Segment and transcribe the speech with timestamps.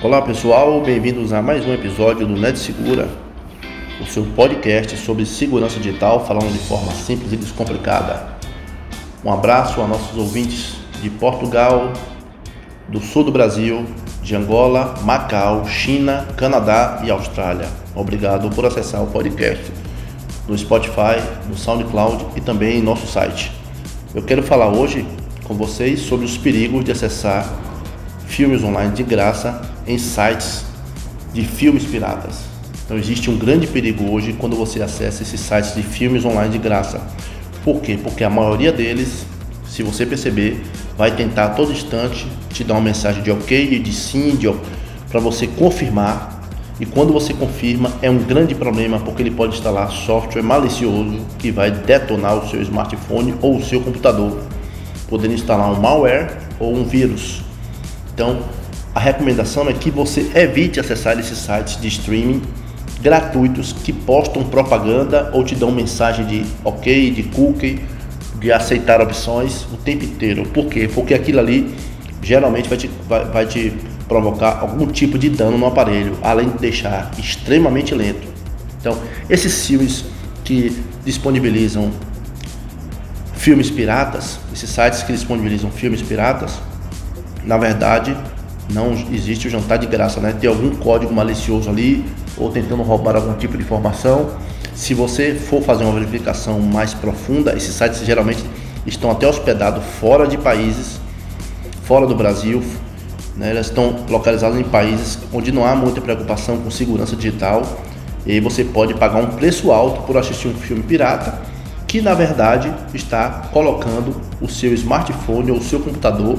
[0.00, 3.08] Olá pessoal, bem-vindos a mais um episódio do Net Segura,
[4.00, 8.28] o seu podcast sobre segurança digital, falando de forma simples e descomplicada.
[9.24, 11.92] Um abraço a nossos ouvintes de Portugal,
[12.88, 13.84] do sul do Brasil,
[14.22, 17.68] de Angola, Macau, China, Canadá e Austrália.
[17.92, 19.64] Obrigado por acessar o podcast
[20.46, 23.50] no Spotify, no SoundCloud e também em nosso site.
[24.14, 25.04] Eu quero falar hoje
[25.42, 27.52] com vocês sobre os perigos de acessar
[28.28, 30.64] filmes online de graça em sites
[31.32, 32.40] de filmes piratas.
[32.84, 36.58] Então existe um grande perigo hoje quando você acessa esses sites de filmes online de
[36.58, 37.00] graça.
[37.64, 37.98] Por quê?
[38.00, 39.26] Porque a maioria deles,
[39.66, 40.62] se você perceber,
[40.96, 44.48] vai tentar a todo instante te dar uma mensagem de ok, de sim, de
[45.10, 46.42] para você confirmar.
[46.80, 51.50] E quando você confirma, é um grande problema porque ele pode instalar software malicioso que
[51.50, 54.40] vai detonar o seu smartphone ou o seu computador,
[55.08, 57.42] podendo instalar um malware ou um vírus.
[58.14, 58.42] Então,
[58.98, 62.42] a recomendação é que você evite acessar esses sites de streaming
[63.00, 67.80] gratuitos que postam propaganda ou te dão mensagem de ok, de cookie,
[68.40, 70.42] de aceitar opções o tempo inteiro.
[70.48, 70.90] Por quê?
[70.92, 71.72] Porque aquilo ali
[72.20, 73.72] geralmente vai te, vai, vai te
[74.08, 78.26] provocar algum tipo de dano no aparelho, além de deixar extremamente lento.
[78.80, 78.98] Então,
[79.30, 80.06] esses filmes
[80.42, 81.92] que disponibilizam
[83.34, 86.58] filmes piratas, esses sites que disponibilizam filmes piratas,
[87.44, 88.16] na verdade,
[88.72, 90.34] não existe o jantar de graça, né?
[90.38, 92.04] Tem algum código malicioso ali
[92.36, 94.30] ou tentando roubar algum tipo de informação.
[94.74, 98.44] Se você for fazer uma verificação mais profunda, esses sites geralmente
[98.86, 101.00] estão até hospedados fora de países,
[101.82, 102.62] fora do Brasil,
[103.36, 103.50] né?
[103.50, 107.62] Elas estão localizados em países onde não há muita preocupação com segurança digital.
[108.26, 111.40] E você pode pagar um preço alto por assistir um filme pirata,
[111.86, 116.38] que na verdade está colocando o seu smartphone ou o seu computador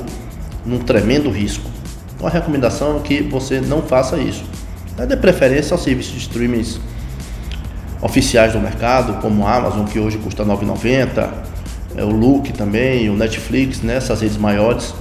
[0.64, 1.79] num tremendo risco.
[2.20, 4.44] Então a recomendação é que você não faça isso.
[4.98, 6.66] É de preferência aos serviços de streaming
[8.02, 11.30] oficiais do mercado, como a Amazon, que hoje custa R$ 9,90,
[11.96, 14.94] é, o Look também, o Netflix, né, essas redes maiores,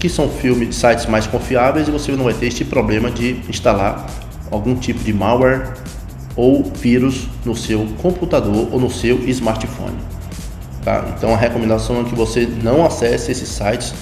[0.00, 4.04] que são filmes, sites mais confiáveis e você não vai ter este problema de instalar
[4.50, 5.72] algum tipo de malware
[6.34, 9.98] ou vírus no seu computador ou no seu smartphone.
[10.84, 11.14] Tá?
[11.16, 13.94] Então a recomendação é que você não acesse esses sites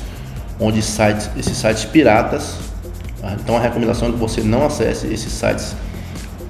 [0.60, 2.56] onde sites, esses sites piratas.
[3.20, 3.36] Tá?
[3.40, 5.74] Então a recomendação é que você não acesse esses sites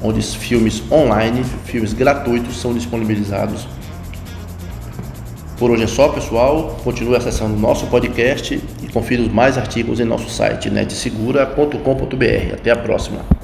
[0.03, 3.67] onde filmes online, filmes gratuitos são disponibilizados.
[5.59, 6.77] Por hoje é só, pessoal.
[6.83, 12.55] Continue acessando nosso podcast e confira os mais artigos em nosso site netsegura.com.br.
[12.55, 13.44] Até a próxima.